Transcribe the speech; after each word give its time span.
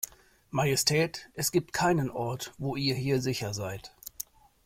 Majestät, 0.49 1.27
es 1.35 1.51
gibt 1.51 1.73
keinen 1.73 2.09
Ort, 2.09 2.55
wo 2.57 2.75
ihr 2.75 2.95
hier 2.95 3.21
sicher 3.21 3.53
seid. 3.53 3.93